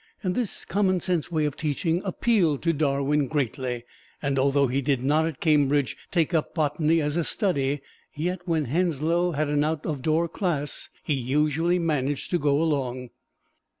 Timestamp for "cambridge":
5.39-5.95